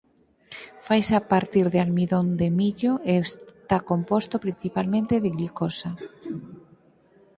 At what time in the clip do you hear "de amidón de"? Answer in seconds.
1.73-2.47